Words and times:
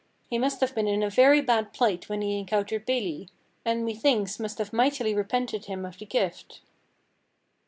He 0.31 0.39
must 0.39 0.61
have 0.61 0.73
been 0.73 0.87
in 0.87 1.03
a 1.03 1.11
very 1.11 1.41
bad 1.41 1.73
plight 1.73 2.09
when 2.09 2.23
he 2.23 2.39
encountered 2.39 2.87
Beli, 2.87 3.29
and 3.63 3.85
methinks 3.85 4.39
must 4.39 4.57
have 4.57 4.73
mightily 4.73 5.13
repented 5.13 5.65
him 5.65 5.85
of 5.85 5.99
the 5.99 6.07
gift." 6.07 6.61